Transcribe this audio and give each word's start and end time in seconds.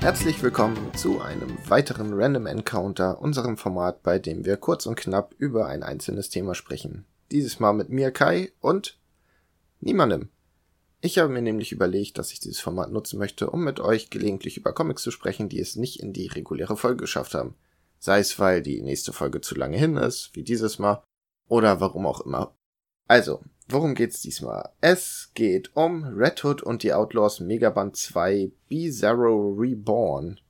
Herzlich 0.00 0.42
willkommen 0.42 0.94
zu 0.96 1.20
einem 1.20 1.58
weiteren 1.68 2.14
Random 2.14 2.46
Encounter, 2.46 3.20
unserem 3.20 3.58
Format, 3.58 4.02
bei 4.02 4.18
dem 4.18 4.46
wir 4.46 4.56
kurz 4.56 4.86
und 4.86 4.96
knapp 4.96 5.34
über 5.36 5.66
ein 5.66 5.82
einzelnes 5.82 6.30
Thema 6.30 6.54
sprechen. 6.54 7.04
Dieses 7.30 7.60
Mal 7.60 7.74
mit 7.74 7.90
mir 7.90 8.10
Kai 8.12 8.50
und 8.60 8.98
niemandem. 9.80 10.30
Ich 11.00 11.18
habe 11.18 11.30
mir 11.30 11.42
nämlich 11.42 11.72
überlegt, 11.72 12.18
dass 12.18 12.32
ich 12.32 12.40
dieses 12.40 12.60
Format 12.60 12.90
nutzen 12.90 13.18
möchte, 13.18 13.50
um 13.50 13.64
mit 13.64 13.80
euch 13.80 14.10
gelegentlich 14.10 14.56
über 14.56 14.72
Comics 14.72 15.02
zu 15.02 15.10
sprechen, 15.10 15.48
die 15.48 15.60
es 15.60 15.76
nicht 15.76 16.00
in 16.00 16.12
die 16.12 16.26
reguläre 16.26 16.76
Folge 16.76 16.98
geschafft 16.98 17.34
haben. 17.34 17.54
Sei 17.98 18.18
es, 18.18 18.38
weil 18.38 18.62
die 18.62 18.82
nächste 18.82 19.12
Folge 19.12 19.40
zu 19.40 19.54
lange 19.54 19.78
hin 19.78 19.96
ist, 19.96 20.30
wie 20.34 20.42
dieses 20.42 20.78
Mal, 20.78 21.02
oder 21.48 21.80
warum 21.80 22.06
auch 22.06 22.20
immer. 22.20 22.54
Also, 23.08 23.40
Worum 23.72 23.94
geht's 23.94 24.20
diesmal? 24.20 24.70
Es 24.80 25.30
geht 25.34 25.76
um 25.76 26.02
Red 26.02 26.42
Hood 26.42 26.60
und 26.60 26.82
die 26.82 26.92
Outlaws 26.92 27.38
Megaband 27.38 27.96
2 27.96 28.50
Bizarro 28.68 29.54
Reborn. 29.56 30.40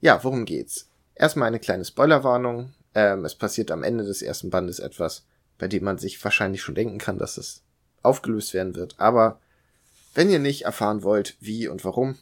Ja, 0.00 0.22
worum 0.22 0.44
geht's? 0.44 0.88
Erstmal 1.16 1.48
eine 1.48 1.58
kleine 1.58 1.84
Spoilerwarnung. 1.84 2.72
Ähm, 2.94 3.24
es 3.24 3.34
passiert 3.34 3.72
am 3.72 3.82
Ende 3.82 4.04
des 4.04 4.22
ersten 4.22 4.50
Bandes 4.50 4.78
etwas, 4.78 5.26
bei 5.58 5.66
dem 5.66 5.82
man 5.82 5.98
sich 5.98 6.22
wahrscheinlich 6.22 6.62
schon 6.62 6.76
denken 6.76 6.98
kann, 6.98 7.18
dass 7.18 7.38
es 7.38 7.64
aufgelöst 8.02 8.54
werden 8.54 8.76
wird. 8.76 8.94
Aber 9.00 9.40
wenn 10.14 10.30
ihr 10.30 10.38
nicht 10.38 10.62
erfahren 10.62 11.02
wollt, 11.02 11.36
wie 11.40 11.68
und 11.68 11.84
warum, 11.84 12.18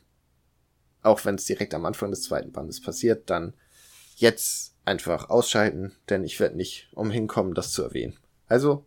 auch 1.02 1.24
wenn 1.24 1.36
es 1.36 1.44
direkt 1.44 1.74
am 1.74 1.86
Anfang 1.86 2.10
des 2.10 2.22
zweiten 2.22 2.52
Bandes 2.52 2.80
passiert, 2.80 3.30
dann 3.30 3.54
jetzt 4.16 4.74
einfach 4.84 5.30
ausschalten, 5.30 5.94
denn 6.08 6.24
ich 6.24 6.40
werde 6.40 6.56
nicht 6.56 6.88
umhin 6.92 7.26
kommen, 7.28 7.54
das 7.54 7.72
zu 7.72 7.82
erwähnen. 7.82 8.18
Also 8.46 8.84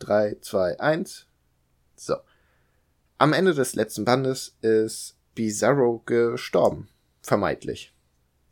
3, 0.00 0.36
2, 0.40 0.80
1. 0.80 1.26
So. 1.96 2.16
Am 3.18 3.32
Ende 3.32 3.54
des 3.54 3.74
letzten 3.74 4.04
Bandes 4.04 4.56
ist 4.60 5.16
Bizarro 5.34 6.02
gestorben. 6.04 6.88
Vermeintlich. 7.22 7.92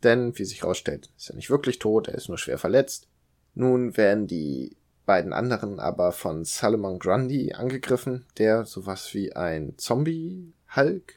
Denn, 0.03 0.37
wie 0.37 0.45
sich 0.45 0.61
herausstellt, 0.61 1.09
ist 1.17 1.29
er 1.29 1.35
nicht 1.35 1.49
wirklich 1.49 1.79
tot, 1.79 2.07
er 2.07 2.15
ist 2.15 2.29
nur 2.29 2.37
schwer 2.37 2.57
verletzt. 2.57 3.07
Nun 3.55 3.97
werden 3.97 4.27
die 4.27 4.77
beiden 5.07 5.31
anderen 5.33 5.79
aber 5.79 6.11
von 6.11 6.43
Salomon 6.43 6.99
Grundy 6.99 7.53
angegriffen, 7.53 8.25
der 8.37 8.65
sowas 8.65 9.13
wie 9.13 9.33
ein 9.33 9.73
Zombie-Hulk 9.77 11.15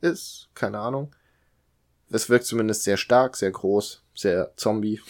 ist. 0.00 0.48
Keine 0.54 0.80
Ahnung. 0.80 1.14
Es 2.10 2.28
wirkt 2.28 2.44
zumindest 2.44 2.82
sehr 2.82 2.96
stark, 2.96 3.36
sehr 3.36 3.52
groß, 3.52 4.02
sehr 4.14 4.52
Zombie. 4.56 5.00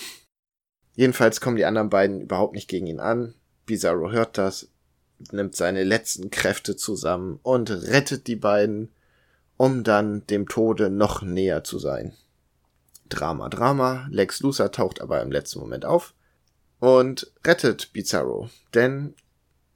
Jedenfalls 0.95 1.41
kommen 1.41 1.57
die 1.57 1.65
anderen 1.65 1.89
beiden 1.89 2.21
überhaupt 2.21 2.55
nicht 2.55 2.69
gegen 2.69 2.87
ihn 2.87 3.01
an. 3.01 3.35
Bizarro 3.65 4.13
hört 4.13 4.37
das, 4.37 4.69
nimmt 5.33 5.57
seine 5.57 5.83
letzten 5.83 6.31
Kräfte 6.31 6.77
zusammen 6.77 7.41
und 7.43 7.71
rettet 7.71 8.27
die 8.27 8.37
beiden, 8.37 8.93
um 9.57 9.83
dann 9.83 10.27
dem 10.27 10.47
Tode 10.47 10.91
noch 10.91 11.23
näher 11.23 11.65
zu 11.65 11.79
sein. 11.79 12.13
Drama, 13.09 13.49
Drama. 13.49 14.09
Lex 14.11 14.41
Luthor 14.41 14.71
taucht 14.73 15.01
aber 15.01 15.23
im 15.23 15.33
letzten 15.33 15.61
Moment 15.61 15.87
auf 15.87 16.13
und 16.81 17.31
rettet 17.45 17.93
Bizarro. 17.93 18.51
Denn 18.75 19.15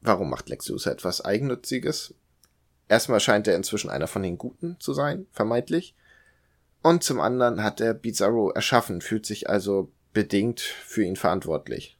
warum 0.01 0.31
macht 0.31 0.49
Lex 0.49 0.69
Luthor 0.69 0.93
etwas 0.93 1.21
Eigennütziges? 1.25 2.15
Erstmal 2.89 3.21
scheint 3.21 3.47
er 3.47 3.57
inzwischen 3.57 3.91
einer 3.91 4.09
von 4.09 4.23
den 4.23 4.37
Guten 4.37 4.77
zu 4.81 4.93
sein, 4.93 5.27
vermeintlich. 5.33 5.95
Und 6.83 7.03
zum 7.03 7.21
anderen 7.21 7.63
hat 7.63 7.81
er 7.81 7.95
Bizarro 7.95 8.51
erschaffen, 8.51 9.01
fühlt 9.01 9.25
sich 9.25 9.49
also 9.49 9.91
bedingt 10.13 10.61
für 10.61 11.03
ihn 11.03 11.17
verantwortlich. 11.17 11.99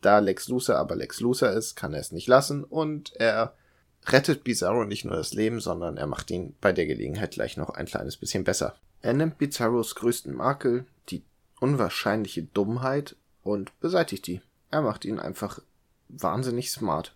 Da 0.00 0.18
Lex 0.18 0.48
Luthor 0.48 0.76
aber 0.76 0.96
Lex 0.96 1.20
Luthor 1.20 1.50
ist, 1.50 1.76
kann 1.76 1.94
er 1.94 2.00
es 2.00 2.12
nicht 2.12 2.26
lassen 2.26 2.64
und 2.64 3.14
er 3.16 3.54
rettet 4.06 4.44
Bizarro 4.44 4.84
nicht 4.84 5.04
nur 5.04 5.16
das 5.16 5.32
Leben, 5.32 5.60
sondern 5.60 5.96
er 5.96 6.06
macht 6.06 6.30
ihn 6.30 6.54
bei 6.60 6.72
der 6.72 6.86
Gelegenheit 6.86 7.32
gleich 7.32 7.56
noch 7.56 7.70
ein 7.70 7.86
kleines 7.86 8.16
bisschen 8.16 8.44
besser. 8.44 8.74
Er 9.00 9.14
nimmt 9.14 9.38
Bizarros 9.38 9.94
größten 9.94 10.34
Makel, 10.34 10.84
die 11.08 11.22
unwahrscheinliche 11.60 12.42
Dummheit, 12.42 13.16
und 13.44 13.78
beseitigt 13.78 14.26
die. 14.26 14.40
Er 14.72 14.82
macht 14.82 15.04
ihn 15.04 15.20
einfach 15.20 15.60
wahnsinnig 16.08 16.72
smart. 16.72 17.14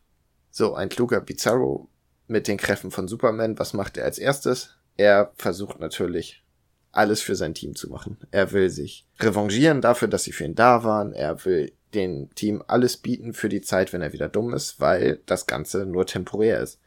So, 0.51 0.75
ein 0.75 0.89
kluger 0.89 1.21
Bizarro 1.21 1.89
mit 2.29 2.47
den 2.47 2.59
Kräften 2.59 2.93
von 2.93 3.09
Superman, 3.09 3.59
was 3.59 3.73
macht 3.73 3.97
er 3.97 4.05
als 4.05 4.19
erstes? 4.19 4.77
Er 4.97 5.33
versucht 5.37 5.81
natürlich 5.81 6.45
alles 6.93 7.21
für 7.21 7.35
sein 7.35 7.55
Team 7.55 7.75
zu 7.75 7.89
machen. 7.89 8.19
Er 8.31 8.53
will 8.53 8.71
sich 8.71 9.07
revanchieren 9.19 9.81
dafür, 9.81 10.09
dass 10.09 10.25
sie 10.25 10.33
für 10.33 10.45
ihn 10.45 10.55
da 10.55 10.85
waren. 10.85 11.13
Er 11.13 11.45
will 11.45 11.73
dem 11.95 12.35
Team 12.35 12.63
alles 12.67 12.97
bieten 12.97 13.33
für 13.33 13.49
die 13.49 13.61
Zeit, 13.61 13.93
wenn 13.93 14.03
er 14.03 14.13
wieder 14.13 14.29
dumm 14.29 14.53
ist, 14.53 14.81
weil 14.81 15.21
das 15.27 15.47
Ganze 15.47 15.87
nur 15.87 16.07
temporär 16.07 16.61
ist. 16.61 16.79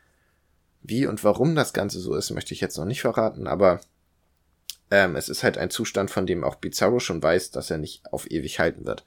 Wie 0.84 1.06
und 1.06 1.24
warum 1.24 1.56
das 1.56 1.74
Ganze 1.74 2.00
so 2.00 2.16
ist, 2.16 2.32
möchte 2.32 2.54
ich 2.54 2.62
jetzt 2.62 2.78
noch 2.78 2.86
nicht 2.86 3.02
verraten, 3.02 3.48
aber 3.48 3.82
ähm, 4.90 5.16
es 5.16 5.30
ist 5.30 5.44
halt 5.44 5.58
ein 5.58 5.70
Zustand, 5.70 6.12
von 6.12 6.26
dem 6.26 6.44
auch 6.44 6.56
Bizarro 6.56 7.00
schon 7.00 7.22
weiß, 7.22 7.52
dass 7.52 7.70
er 7.70 7.78
nicht 7.78 8.12
auf 8.12 8.30
ewig 8.30 8.60
halten 8.60 8.86
wird. 8.86 9.06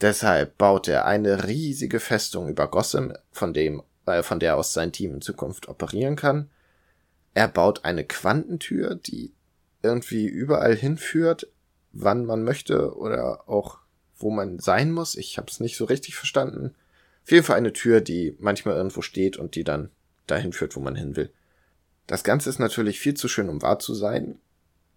Deshalb 0.00 0.56
baut 0.56 0.88
er 0.88 1.04
eine 1.04 1.46
riesige 1.46 2.00
Festung 2.00 2.48
über 2.48 2.68
Gotham, 2.68 3.12
von 3.32 3.52
dem, 3.52 3.82
äh, 4.06 4.22
von 4.22 4.40
der 4.40 4.56
aus 4.56 4.72
sein 4.72 4.92
Team 4.92 5.14
in 5.14 5.20
Zukunft 5.20 5.68
operieren 5.68 6.16
kann. 6.16 6.50
Er 7.34 7.48
baut 7.48 7.84
eine 7.84 8.04
Quantentür, 8.04 8.94
die 8.94 9.32
irgendwie 9.82 10.26
überall 10.26 10.74
hinführt, 10.74 11.48
wann 11.92 12.24
man 12.24 12.44
möchte 12.44 12.96
oder 12.96 13.48
auch 13.48 13.78
wo 14.16 14.30
man 14.30 14.58
sein 14.58 14.92
muss. 14.92 15.16
Ich 15.16 15.38
habe 15.38 15.50
es 15.50 15.60
nicht 15.60 15.76
so 15.76 15.84
richtig 15.84 16.14
verstanden. 16.14 16.74
Auf 17.24 17.32
jeden 17.32 17.44
Fall 17.44 17.56
eine 17.56 17.72
Tür, 17.72 18.00
die 18.00 18.36
manchmal 18.38 18.76
irgendwo 18.76 19.02
steht 19.02 19.36
und 19.36 19.54
die 19.54 19.64
dann 19.64 19.90
dahin 20.26 20.52
führt, 20.52 20.76
wo 20.76 20.80
man 20.80 20.94
hin 20.94 21.16
will. 21.16 21.32
Das 22.06 22.24
Ganze 22.24 22.50
ist 22.50 22.58
natürlich 22.58 23.00
viel 23.00 23.14
zu 23.14 23.28
schön, 23.28 23.48
um 23.48 23.62
wahr 23.62 23.78
zu 23.78 23.94
sein. 23.94 24.38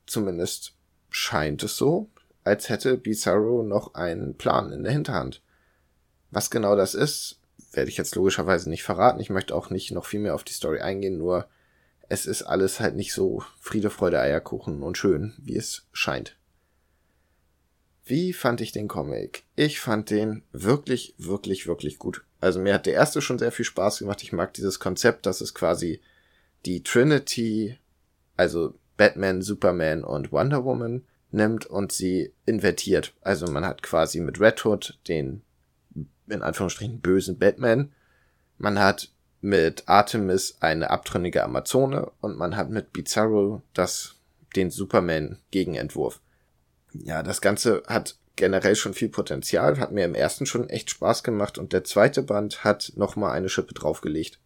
Zumindest 0.06 0.74
scheint 1.09 1.64
es 1.64 1.78
so, 1.78 2.09
als 2.43 2.69
hätte 2.69 2.97
Bizarro 2.97 3.63
noch 3.63 3.93
einen 3.93 4.35
Plan 4.35 4.71
in 4.71 4.83
der 4.83 4.91
Hinterhand. 4.91 5.41
Was 6.31 6.49
genau 6.49 6.75
das 6.75 6.95
ist, 6.95 7.39
werde 7.71 7.89
ich 7.89 7.97
jetzt 7.97 8.15
logischerweise 8.15 8.69
nicht 8.69 8.83
verraten. 8.83 9.19
Ich 9.19 9.29
möchte 9.29 9.55
auch 9.55 9.69
nicht 9.69 9.91
noch 9.91 10.05
viel 10.05 10.19
mehr 10.19 10.35
auf 10.35 10.43
die 10.43 10.53
Story 10.53 10.79
eingehen, 10.79 11.17
nur 11.17 11.47
es 12.09 12.25
ist 12.25 12.43
alles 12.43 12.79
halt 12.79 12.95
nicht 12.95 13.13
so 13.13 13.43
Friede, 13.59 13.89
Freude, 13.89 14.19
Eierkuchen 14.19 14.83
und 14.83 14.97
schön, 14.97 15.33
wie 15.37 15.55
es 15.55 15.87
scheint. 15.91 16.37
Wie 18.05 18.33
fand 18.33 18.59
ich 18.59 18.73
den 18.73 18.89
Comic? 18.89 19.43
Ich 19.55 19.79
fand 19.79 20.09
den 20.09 20.43
wirklich, 20.51 21.15
wirklich, 21.17 21.67
wirklich 21.67 21.99
gut. 21.99 22.23
Also 22.41 22.59
mir 22.59 22.73
hat 22.73 22.85
der 22.85 22.93
erste 22.93 23.21
schon 23.21 23.39
sehr 23.39 23.53
viel 23.53 23.63
Spaß 23.63 23.99
gemacht. 23.99 24.21
Ich 24.23 24.33
mag 24.33 24.53
dieses 24.53 24.79
Konzept, 24.79 25.25
dass 25.25 25.39
es 25.39 25.53
quasi 25.53 26.01
die 26.65 26.83
Trinity, 26.83 27.77
also 28.35 28.73
Batman, 28.97 29.41
Superman 29.41 30.03
und 30.03 30.33
Wonder 30.33 30.65
Woman 30.65 31.03
nimmt 31.33 31.66
und 31.66 31.91
sie 31.91 32.33
invertiert. 32.45 33.13
Also 33.21 33.47
man 33.47 33.66
hat 33.66 33.83
quasi 33.83 34.19
mit 34.19 34.39
Red 34.39 34.63
Hood 34.66 34.99
den, 35.07 35.41
in 36.27 36.41
Anführungsstrichen, 36.41 37.01
bösen 37.01 37.38
Batman. 37.38 37.91
Man 38.57 38.79
hat 38.79 39.09
mit 39.41 39.88
Artemis 39.88 40.57
eine 40.61 40.89
abtrünnige 40.89 41.43
Amazone 41.43 42.11
und 42.22 42.38
man 42.38 42.55
hat 42.55 42.69
mit 42.69 42.93
Bizarro 42.93 43.61
das, 43.73 44.16
den 44.55 44.72
Superman-Gegenentwurf 44.72 46.22
ja, 46.93 47.23
das 47.23 47.41
Ganze 47.41 47.83
hat 47.88 48.17
generell 48.35 48.75
schon 48.75 48.93
viel 48.93 49.09
Potenzial, 49.09 49.79
hat 49.79 49.91
mir 49.91 50.05
im 50.05 50.16
ersten 50.16 50.45
schon 50.45 50.69
echt 50.69 50.89
Spaß 50.89 51.23
gemacht 51.23 51.57
und 51.57 51.73
der 51.73 51.83
zweite 51.83 52.23
Band 52.23 52.63
hat 52.63 52.93
nochmal 52.95 53.31
eine 53.31 53.49
Schippe 53.49 53.73
draufgelegt. 53.73 54.39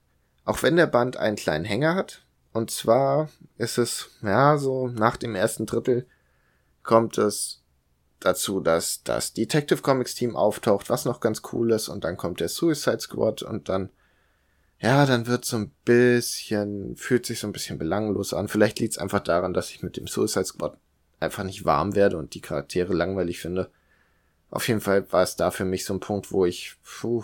Auch 0.44 0.64
wenn 0.64 0.76
der 0.76 0.88
Band 0.88 1.18
einen 1.18 1.36
kleinen 1.36 1.66
Hänger 1.66 1.96
hat, 1.96 2.26
und 2.54 2.72
zwar 2.72 3.30
ist 3.58 3.78
es, 3.78 4.10
ja, 4.22 4.58
so 4.58 4.88
nach 4.88 5.18
dem 5.18 5.36
ersten 5.36 5.66
Drittel 5.66 6.08
kommt 6.88 7.20
es 7.20 7.62
dazu, 8.20 8.60
dass 8.60 9.04
das 9.04 9.34
Detective 9.34 9.84
Comics 9.84 10.16
Team 10.16 10.36
auftaucht, 10.36 10.90
was 10.90 11.06
noch 11.06 11.20
ganz 11.20 11.44
cool 11.52 11.72
ist, 11.72 11.88
und 11.88 12.04
dann 12.04 12.18
kommt 12.18 12.40
der 12.40 12.50
Suicide 12.50 13.00
Squad 13.00 13.44
und 13.44 13.70
dann, 13.70 13.92
ja, 14.80 15.06
dann 15.06 15.28
wird 15.28 15.46
so 15.46 15.58
ein 15.58 15.72
bisschen, 15.86 16.96
fühlt 16.96 17.28
sich 17.28 17.40
so 17.40 17.48
ein 17.48 17.54
bisschen 17.54 17.78
belanglos 17.78 18.34
an. 18.34 18.48
Vielleicht 18.48 18.80
liegt 18.80 18.94
es 18.94 18.98
einfach 18.98 19.20
daran, 19.20 19.54
dass 19.54 19.70
ich 19.70 19.84
mit 19.84 19.98
dem 19.98 20.08
Suicide 20.08 20.46
Squad 20.46 20.78
einfach 21.20 21.44
nicht 21.44 21.66
warm 21.66 21.96
werde 21.96 22.18
und 22.18 22.34
die 22.34 22.42
Charaktere 22.42 22.94
langweilig 22.94 23.40
finde. 23.40 23.70
Auf 24.50 24.68
jeden 24.68 24.82
Fall 24.82 25.12
war 25.12 25.24
es 25.24 25.36
da 25.36 25.52
für 25.52 25.66
mich 25.66 25.86
so 25.86 25.94
ein 25.94 26.00
Punkt, 26.00 26.32
wo 26.32 26.46
ich, 26.46 26.78
puh, 26.84 27.24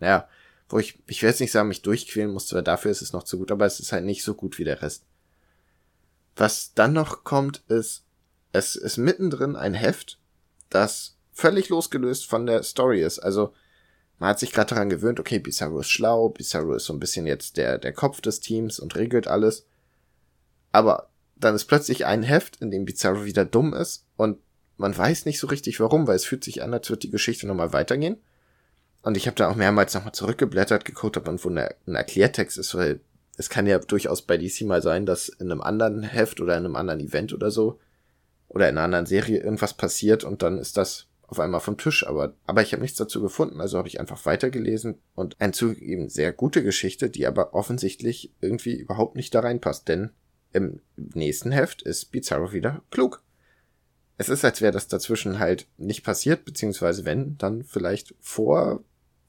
naja, 0.00 0.28
wo 0.68 0.78
ich, 0.78 0.98
ich 1.06 1.22
will 1.22 1.30
jetzt 1.30 1.40
nicht 1.40 1.52
sagen, 1.52 1.68
mich 1.68 1.82
durchquälen 1.82 2.32
musste, 2.32 2.56
weil 2.56 2.62
dafür 2.62 2.90
ist 2.90 3.02
es 3.02 3.12
noch 3.12 3.22
zu 3.22 3.38
gut, 3.38 3.52
aber 3.52 3.64
es 3.64 3.80
ist 3.80 3.92
halt 3.92 4.04
nicht 4.04 4.24
so 4.24 4.34
gut 4.34 4.58
wie 4.58 4.64
der 4.64 4.82
Rest. 4.82 5.04
Was 6.36 6.74
dann 6.74 6.94
noch 6.94 7.22
kommt, 7.22 7.62
ist, 7.68 8.04
es 8.54 8.76
ist 8.76 8.98
mittendrin 8.98 9.56
ein 9.56 9.74
Heft, 9.74 10.20
das 10.70 11.16
völlig 11.32 11.68
losgelöst 11.70 12.26
von 12.26 12.46
der 12.46 12.62
Story 12.62 13.02
ist. 13.02 13.18
Also, 13.18 13.52
man 14.20 14.30
hat 14.30 14.38
sich 14.38 14.52
gerade 14.52 14.70
daran 14.70 14.88
gewöhnt, 14.88 15.18
okay, 15.18 15.40
Bizarro 15.40 15.80
ist 15.80 15.90
schlau, 15.90 16.28
Bizarro 16.28 16.74
ist 16.74 16.84
so 16.84 16.92
ein 16.92 17.00
bisschen 17.00 17.26
jetzt 17.26 17.56
der, 17.56 17.78
der 17.78 17.92
Kopf 17.92 18.20
des 18.20 18.38
Teams 18.38 18.78
und 18.78 18.94
regelt 18.94 19.26
alles. 19.26 19.66
Aber 20.70 21.10
dann 21.34 21.56
ist 21.56 21.64
plötzlich 21.64 22.06
ein 22.06 22.22
Heft, 22.22 22.62
in 22.62 22.70
dem 22.70 22.84
Bizarro 22.84 23.24
wieder 23.24 23.44
dumm 23.44 23.74
ist 23.74 24.06
und 24.16 24.38
man 24.76 24.96
weiß 24.96 25.26
nicht 25.26 25.40
so 25.40 25.48
richtig 25.48 25.80
warum, 25.80 26.06
weil 26.06 26.16
es 26.16 26.24
fühlt 26.24 26.44
sich 26.44 26.62
an, 26.62 26.72
als 26.72 26.88
würde 26.88 27.00
die 27.00 27.10
Geschichte 27.10 27.48
nochmal 27.48 27.72
weitergehen. 27.72 28.18
Und 29.02 29.16
ich 29.16 29.26
habe 29.26 29.36
da 29.36 29.50
auch 29.50 29.56
mehrmals 29.56 29.94
nochmal 29.94 30.14
zurückgeblättert, 30.14 30.84
geguckt, 30.84 31.16
ob 31.16 31.26
irgendwo 31.26 31.48
ein 31.50 31.94
Erklärtext 31.94 32.56
ist, 32.56 32.74
weil 32.76 33.00
es 33.36 33.50
kann 33.50 33.66
ja 33.66 33.80
durchaus 33.80 34.22
bei 34.22 34.36
DC 34.36 34.62
mal 34.62 34.80
sein, 34.80 35.06
dass 35.06 35.28
in 35.28 35.50
einem 35.50 35.60
anderen 35.60 36.04
Heft 36.04 36.40
oder 36.40 36.56
in 36.56 36.64
einem 36.64 36.76
anderen 36.76 37.00
Event 37.00 37.32
oder 37.32 37.50
so 37.50 37.80
oder 38.54 38.68
in 38.68 38.78
einer 38.78 38.84
anderen 38.84 39.06
Serie 39.06 39.40
irgendwas 39.40 39.74
passiert 39.74 40.24
und 40.24 40.42
dann 40.42 40.58
ist 40.58 40.76
das 40.76 41.08
auf 41.26 41.40
einmal 41.40 41.60
vom 41.60 41.76
Tisch, 41.76 42.06
aber, 42.06 42.34
aber 42.46 42.62
ich 42.62 42.72
habe 42.72 42.82
nichts 42.82 42.98
dazu 42.98 43.20
gefunden, 43.20 43.60
also 43.60 43.78
habe 43.78 43.88
ich 43.88 43.98
einfach 43.98 44.24
weitergelesen 44.24 44.98
und 45.14 45.40
ein 45.40 45.52
zugegeben 45.52 46.08
sehr 46.08 46.32
gute 46.32 46.62
Geschichte, 46.62 47.10
die 47.10 47.26
aber 47.26 47.54
offensichtlich 47.54 48.32
irgendwie 48.40 48.74
überhaupt 48.74 49.16
nicht 49.16 49.34
da 49.34 49.40
reinpasst, 49.40 49.88
denn 49.88 50.10
im 50.52 50.80
nächsten 50.96 51.50
Heft 51.50 51.82
ist 51.82 52.12
Bizarro 52.12 52.52
wieder 52.52 52.82
klug. 52.90 53.22
Es 54.16 54.28
ist, 54.28 54.44
als 54.44 54.60
wäre 54.60 54.72
das 54.72 54.86
dazwischen 54.86 55.40
halt 55.40 55.66
nicht 55.76 56.04
passiert, 56.04 56.44
beziehungsweise 56.44 57.04
wenn, 57.04 57.36
dann 57.38 57.64
vielleicht 57.64 58.14
vor 58.20 58.84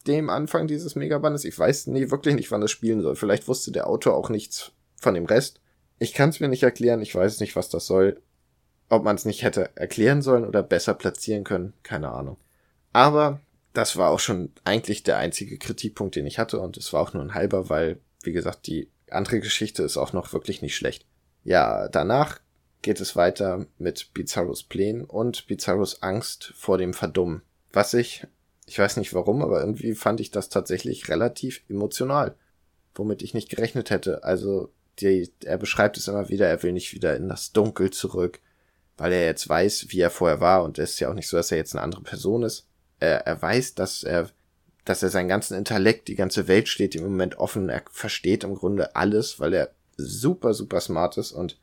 dem 0.05 0.29
Anfang 0.29 0.67
dieses 0.67 0.93
Megabandes. 0.93 1.45
Ich 1.45 1.57
weiß 1.57 1.87
nie 1.87 2.11
wirklich 2.11 2.35
nicht, 2.35 2.51
wann 2.51 2.61
das 2.61 2.69
spielen 2.69 3.01
soll. 3.01 3.15
Vielleicht 3.15 3.47
wusste 3.47 3.71
der 3.71 3.87
Autor 3.87 4.15
auch 4.15 4.29
nichts 4.29 4.71
von 4.97 5.15
dem 5.15 5.25
Rest. 5.25 5.61
Ich 5.97 6.13
kann 6.13 6.29
es 6.29 6.39
mir 6.39 6.47
nicht 6.47 6.61
erklären, 6.61 7.01
ich 7.01 7.15
weiß 7.15 7.39
nicht, 7.39 7.55
was 7.55 7.69
das 7.69 7.87
soll. 7.87 8.21
Ob 8.89 9.03
man 9.03 9.15
es 9.15 9.25
nicht 9.25 9.43
hätte 9.43 9.69
erklären 9.75 10.21
sollen 10.21 10.45
oder 10.45 10.63
besser 10.63 10.93
platzieren 10.93 11.43
können, 11.43 11.73
keine 11.83 12.11
Ahnung. 12.11 12.37
Aber 12.93 13.39
das 13.73 13.97
war 13.97 14.11
auch 14.11 14.19
schon 14.19 14.51
eigentlich 14.63 15.03
der 15.03 15.17
einzige 15.17 15.57
Kritikpunkt, 15.57 16.15
den 16.15 16.25
ich 16.25 16.39
hatte 16.39 16.59
und 16.59 16.77
es 16.77 16.93
war 16.93 17.01
auch 17.01 17.13
nur 17.13 17.23
ein 17.23 17.33
halber, 17.33 17.69
weil, 17.69 17.99
wie 18.23 18.31
gesagt, 18.31 18.67
die 18.67 18.89
andere 19.09 19.39
Geschichte 19.39 19.83
ist 19.83 19.97
auch 19.97 20.13
noch 20.13 20.33
wirklich 20.33 20.61
nicht 20.61 20.75
schlecht. 20.75 21.05
Ja, 21.43 21.87
danach 21.89 22.39
geht 22.81 23.01
es 23.01 23.15
weiter 23.15 23.65
mit 23.77 24.13
Bizarros 24.13 24.63
Plänen 24.63 25.03
und 25.03 25.47
Bizarros 25.47 26.01
Angst 26.03 26.53
vor 26.55 26.77
dem 26.77 26.93
Verdummen. 26.93 27.41
Was 27.71 27.93
ich 27.93 28.25
ich 28.65 28.79
weiß 28.79 28.97
nicht 28.97 29.13
warum, 29.13 29.41
aber 29.41 29.59
irgendwie 29.59 29.93
fand 29.93 30.19
ich 30.19 30.31
das 30.31 30.49
tatsächlich 30.49 31.09
relativ 31.09 31.61
emotional, 31.69 32.35
womit 32.95 33.21
ich 33.21 33.33
nicht 33.33 33.49
gerechnet 33.49 33.89
hätte. 33.89 34.23
Also, 34.23 34.71
die, 34.99 35.29
er 35.43 35.57
beschreibt 35.57 35.97
es 35.97 36.07
immer 36.07 36.29
wieder, 36.29 36.47
er 36.47 36.63
will 36.63 36.71
nicht 36.71 36.93
wieder 36.93 37.15
in 37.15 37.29
das 37.29 37.51
Dunkel 37.51 37.91
zurück, 37.91 38.39
weil 38.97 39.11
er 39.11 39.25
jetzt 39.25 39.47
weiß, 39.47 39.87
wie 39.89 39.99
er 39.99 40.09
vorher 40.09 40.39
war 40.39 40.63
und 40.63 40.79
es 40.79 40.91
ist 40.91 40.99
ja 40.99 41.09
auch 41.09 41.13
nicht 41.13 41.27
so, 41.27 41.37
dass 41.37 41.51
er 41.51 41.57
jetzt 41.57 41.75
eine 41.75 41.83
andere 41.83 42.01
Person 42.01 42.43
ist. 42.43 42.67
Er, 42.99 43.25
er 43.27 43.41
weiß, 43.41 43.75
dass 43.75 44.03
er, 44.03 44.29
dass 44.85 45.03
er 45.03 45.09
seinen 45.09 45.27
ganzen 45.27 45.57
Intellekt, 45.57 46.07
die 46.07 46.15
ganze 46.15 46.47
Welt 46.47 46.67
steht 46.67 46.95
im 46.95 47.03
Moment 47.03 47.37
offen, 47.37 47.69
er 47.69 47.83
versteht 47.91 48.43
im 48.43 48.55
Grunde 48.55 48.95
alles, 48.95 49.39
weil 49.39 49.53
er 49.53 49.71
super, 49.97 50.53
super 50.53 50.81
smart 50.81 51.17
ist 51.17 51.31
und 51.31 51.59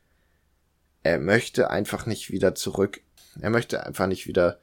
er 1.03 1.19
möchte 1.19 1.69
einfach 1.69 2.05
nicht 2.05 2.31
wieder 2.31 2.55
zurück. 2.55 3.01
Er 3.41 3.49
möchte 3.49 3.85
einfach 3.85 4.07
nicht 4.07 4.27
wieder 4.27 4.59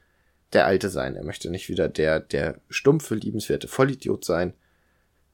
der 0.52 0.66
Alte 0.66 0.88
sein. 0.88 1.16
Er 1.16 1.24
möchte 1.24 1.50
nicht 1.50 1.68
wieder 1.68 1.88
der, 1.88 2.20
der 2.20 2.60
stumpfe, 2.68 3.14
liebenswerte 3.14 3.68
Vollidiot 3.68 4.24
sein, 4.24 4.54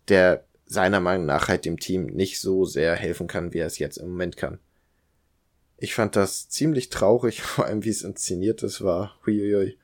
der 0.08 0.44
seiner 0.66 1.00
Meinung 1.00 1.26
nach 1.26 1.48
halt 1.48 1.64
dem 1.64 1.78
Team 1.78 2.06
nicht 2.06 2.40
so 2.40 2.64
sehr 2.64 2.96
helfen 2.96 3.28
kann, 3.28 3.52
wie 3.52 3.58
er 3.58 3.66
es 3.66 3.78
jetzt 3.78 3.98
im 3.98 4.08
Moment 4.08 4.36
kann. 4.36 4.58
Ich 5.78 5.94
fand 5.94 6.16
das 6.16 6.48
ziemlich 6.48 6.90
traurig, 6.90 7.42
vor 7.42 7.66
allem 7.66 7.84
wie 7.84 7.90
es 7.90 8.02
inszeniert 8.02 8.62
ist, 8.62 8.82
war. 8.82 9.18
Huiuiui. 9.26 9.78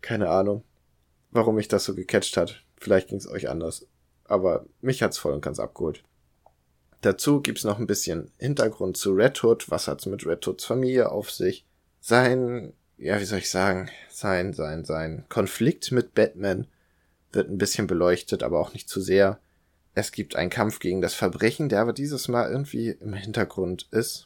Keine 0.00 0.28
Ahnung, 0.28 0.62
warum 1.30 1.56
mich 1.56 1.68
das 1.68 1.84
so 1.84 1.94
gecatcht 1.94 2.36
hat. 2.36 2.62
Vielleicht 2.76 3.08
ging 3.08 3.18
es 3.18 3.28
euch 3.28 3.48
anders. 3.48 3.86
Aber 4.24 4.66
mich 4.80 5.02
hat's 5.02 5.18
voll 5.18 5.32
und 5.32 5.40
ganz 5.40 5.58
abgeholt. 5.58 6.02
Dazu 7.00 7.40
gibt's 7.40 7.64
noch 7.64 7.78
ein 7.78 7.86
bisschen 7.86 8.30
Hintergrund 8.38 8.96
zu 8.96 9.12
Red 9.12 9.42
Hood. 9.42 9.70
Was 9.70 9.86
hat's 9.88 10.06
mit 10.06 10.26
Red 10.26 10.46
Hoods 10.46 10.64
Familie 10.64 11.10
auf 11.10 11.30
sich? 11.30 11.64
Sein 12.00 12.72
ja, 12.98 13.20
wie 13.20 13.24
soll 13.24 13.40
ich 13.40 13.50
sagen, 13.50 13.90
sein, 14.08 14.52
sein, 14.52 14.84
sein 14.84 15.24
Konflikt 15.28 15.92
mit 15.92 16.14
Batman 16.14 16.66
wird 17.32 17.50
ein 17.50 17.58
bisschen 17.58 17.86
beleuchtet, 17.86 18.42
aber 18.42 18.58
auch 18.58 18.72
nicht 18.72 18.88
zu 18.88 19.00
sehr. 19.00 19.38
Es 19.94 20.12
gibt 20.12 20.36
einen 20.36 20.50
Kampf 20.50 20.78
gegen 20.78 21.00
das 21.00 21.14
Verbrechen, 21.14 21.68
der 21.68 21.80
aber 21.80 21.92
dieses 21.92 22.28
Mal 22.28 22.50
irgendwie 22.50 22.88
im 22.88 23.12
Hintergrund 23.12 23.88
ist. 23.90 24.25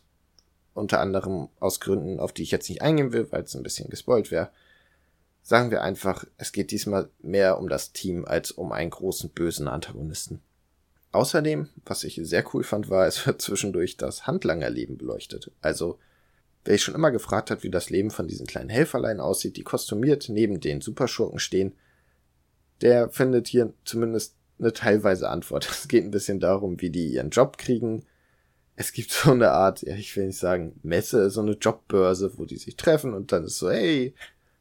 Unter 0.80 1.00
anderem 1.00 1.48
aus 1.60 1.80
Gründen, 1.80 2.18
auf 2.20 2.32
die 2.32 2.42
ich 2.42 2.50
jetzt 2.50 2.68
nicht 2.68 2.82
eingehen 2.82 3.12
will, 3.12 3.30
weil 3.30 3.42
es 3.42 3.54
ein 3.54 3.62
bisschen 3.62 3.90
gespoilt 3.90 4.30
wäre. 4.30 4.50
Sagen 5.42 5.70
wir 5.70 5.82
einfach, 5.82 6.24
es 6.36 6.52
geht 6.52 6.70
diesmal 6.70 7.08
mehr 7.20 7.58
um 7.58 7.68
das 7.68 7.92
Team 7.92 8.24
als 8.24 8.50
um 8.50 8.72
einen 8.72 8.90
großen 8.90 9.30
bösen 9.30 9.68
Antagonisten. 9.68 10.40
Außerdem, 11.12 11.68
was 11.84 12.04
ich 12.04 12.20
sehr 12.22 12.44
cool 12.52 12.62
fand, 12.62 12.88
war, 12.88 13.06
es 13.06 13.26
wird 13.26 13.42
zwischendurch 13.42 13.96
das 13.96 14.26
Handlangerleben 14.26 14.96
beleuchtet. 14.96 15.50
Also 15.60 15.98
Wer 16.64 16.74
sich 16.74 16.82
schon 16.82 16.94
immer 16.94 17.10
gefragt 17.10 17.50
hat, 17.50 17.62
wie 17.62 17.70
das 17.70 17.90
Leben 17.90 18.10
von 18.10 18.28
diesen 18.28 18.46
kleinen 18.46 18.68
Helferlein 18.68 19.20
aussieht, 19.20 19.56
die 19.56 19.62
kostümiert 19.62 20.28
neben 20.28 20.60
den 20.60 20.80
Superschurken 20.80 21.38
stehen, 21.38 21.72
der 22.82 23.08
findet 23.10 23.48
hier 23.48 23.72
zumindest 23.84 24.34
eine 24.58 24.72
teilweise 24.72 25.30
Antwort. 25.30 25.68
Es 25.70 25.88
geht 25.88 26.04
ein 26.04 26.10
bisschen 26.10 26.40
darum, 26.40 26.80
wie 26.80 26.90
die 26.90 27.08
ihren 27.08 27.30
Job 27.30 27.56
kriegen. 27.56 28.04
Es 28.80 28.94
gibt 28.94 29.10
so 29.10 29.32
eine 29.32 29.50
Art, 29.50 29.82
ja, 29.82 29.94
ich 29.94 30.16
will 30.16 30.28
nicht 30.28 30.38
sagen 30.38 30.80
Messe, 30.82 31.28
so 31.28 31.42
eine 31.42 31.52
Jobbörse, 31.52 32.32
wo 32.38 32.46
die 32.46 32.56
sich 32.56 32.76
treffen 32.76 33.12
und 33.12 33.30
dann 33.30 33.44
ist 33.44 33.58
so, 33.58 33.70
hey, 33.70 34.14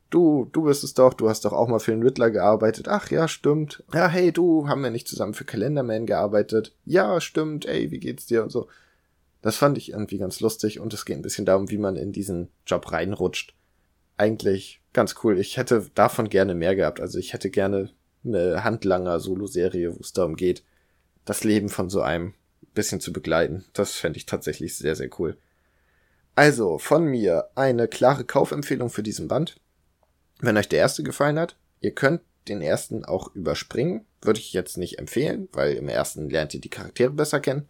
du, 0.09 0.49
du 0.51 0.63
bist 0.63 0.83
es 0.83 0.93
doch, 0.93 1.13
du 1.13 1.29
hast 1.29 1.45
doch 1.45 1.53
auch 1.53 1.69
mal 1.69 1.79
für 1.79 1.91
den 1.91 2.03
Riddler 2.03 2.29
gearbeitet. 2.29 2.89
Ach 2.89 3.09
ja, 3.11 3.29
stimmt. 3.29 3.81
Ja, 3.93 4.09
hey, 4.09 4.33
du, 4.33 4.67
haben 4.67 4.83
wir 4.83 4.89
nicht 4.89 5.07
zusammen 5.07 5.33
für 5.33 5.45
Calendarman 5.45 6.05
gearbeitet? 6.05 6.75
Ja, 6.83 7.21
stimmt, 7.21 7.65
ey, 7.65 7.91
wie 7.91 7.99
geht's 8.01 8.25
dir 8.25 8.43
und 8.43 8.49
so. 8.49 8.67
Das 9.41 9.55
fand 9.55 9.77
ich 9.77 9.93
irgendwie 9.93 10.17
ganz 10.17 10.41
lustig 10.41 10.81
und 10.81 10.93
es 10.93 11.05
geht 11.05 11.15
ein 11.15 11.21
bisschen 11.21 11.45
darum, 11.45 11.69
wie 11.69 11.77
man 11.77 11.95
in 11.95 12.11
diesen 12.11 12.49
Job 12.67 12.91
reinrutscht. 12.91 13.53
Eigentlich 14.17 14.81
ganz 14.91 15.15
cool. 15.23 15.39
Ich 15.39 15.55
hätte 15.55 15.85
davon 15.95 16.27
gerne 16.27 16.55
mehr 16.55 16.75
gehabt. 16.75 16.99
Also 16.99 17.19
ich 17.19 17.31
hätte 17.31 17.49
gerne 17.49 17.89
eine 18.25 18.65
handlanger 18.65 19.21
Solo-Serie, 19.21 19.95
wo 19.95 20.01
es 20.01 20.11
darum 20.11 20.35
geht, 20.35 20.61
das 21.23 21.45
Leben 21.45 21.69
von 21.69 21.89
so 21.89 22.01
einem 22.01 22.33
bisschen 22.79 23.01
zu 23.01 23.11
begleiten. 23.11 23.65
Das 23.73 23.91
fände 23.91 24.15
ich 24.15 24.25
tatsächlich 24.25 24.77
sehr, 24.77 24.95
sehr 24.95 25.09
cool. 25.19 25.37
Also, 26.33 26.77
von 26.77 27.03
mir 27.03 27.49
eine 27.55 27.89
klare 27.89 28.23
Kaufempfehlung 28.23 28.89
für 28.89 29.03
diesen 29.03 29.27
Band. 29.27 29.59
Wenn 30.39 30.55
euch 30.55 30.69
der 30.69 30.79
erste 30.79 31.03
gefallen 31.03 31.37
hat, 31.37 31.57
ihr 31.81 31.91
könnt 31.91 32.21
den 32.47 32.61
ersten 32.61 33.03
auch 33.03 33.35
überspringen. 33.35 34.05
Würde 34.21 34.39
ich 34.39 34.53
jetzt 34.53 34.77
nicht 34.77 34.97
empfehlen, 34.97 35.49
weil 35.51 35.73
im 35.73 35.89
ersten 35.89 36.29
lernt 36.29 36.53
ihr 36.53 36.61
die 36.61 36.69
Charaktere 36.69 37.11
besser 37.11 37.41
kennen. 37.41 37.67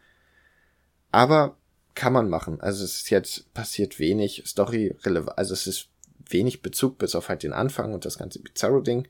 Aber 1.12 1.58
kann 1.96 2.14
man 2.14 2.30
machen. 2.30 2.62
Also 2.62 2.84
es 2.84 2.98
ist 2.98 3.10
jetzt 3.10 3.52
passiert 3.56 3.98
wenig 3.98 4.44
Story 4.46 4.96
relevant, 5.04 5.40
also 5.40 5.54
es 5.54 5.66
ist 5.66 5.90
wenig 6.30 6.62
Bezug 6.62 7.00
bis 7.00 7.16
auf 7.16 7.30
halt 7.30 7.42
den 7.42 7.54
Anfang 7.54 7.96
und 7.96 8.06
das 8.06 8.20
ganze 8.20 8.40
Bizarro-Ding. 8.40 9.08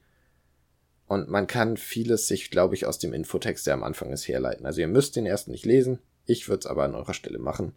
Und 1.09 1.27
man 1.27 1.47
kann 1.47 1.75
vieles 1.75 2.27
sich, 2.27 2.51
glaube 2.51 2.75
ich, 2.75 2.85
aus 2.85 2.99
dem 2.99 3.13
Infotext, 3.13 3.65
der 3.65 3.73
am 3.73 3.83
Anfang 3.83 4.11
ist, 4.11 4.27
herleiten. 4.27 4.67
Also 4.67 4.81
ihr 4.81 4.87
müsst 4.87 5.15
den 5.15 5.25
ersten 5.25 5.49
nicht 5.49 5.65
lesen. 5.65 5.97
Ich 6.27 6.47
würde 6.47 6.59
es 6.59 6.65
aber 6.67 6.83
an 6.83 6.93
eurer 6.93 7.15
Stelle 7.15 7.39
machen. 7.39 7.75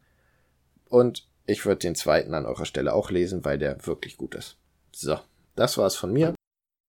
Und 0.91 1.27
ich 1.47 1.65
würde 1.65 1.79
den 1.79 1.95
zweiten 1.95 2.35
an 2.35 2.45
eurer 2.45 2.67
Stelle 2.67 2.93
auch 2.93 3.11
lesen, 3.11 3.43
weil 3.43 3.57
der 3.57 3.87
wirklich 3.87 4.19
gut 4.19 4.35
ist. 4.35 4.59
So, 4.93 5.19
das 5.57 5.79
war's 5.79 5.97
von 5.97 6.13
mir. 6.13 6.35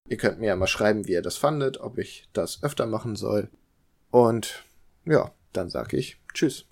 Ihr 0.09 0.17
könnt 0.17 0.41
mir 0.41 0.47
ja 0.47 0.57
mal 0.57 0.67
schreiben, 0.67 1.07
wie 1.07 1.13
ihr 1.13 1.21
das 1.21 1.37
fandet, 1.37 1.79
ob 1.79 1.97
ich 1.97 2.27
das 2.33 2.61
öfter 2.61 2.87
machen 2.87 3.15
soll. 3.15 3.49
Und 4.11 4.65
ja, 5.05 5.31
dann 5.53 5.69
sag 5.69 5.93
ich 5.93 6.17
Tschüss. 6.33 6.65